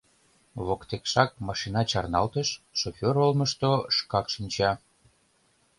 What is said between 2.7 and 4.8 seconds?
шофёр олмышто шкак шинча.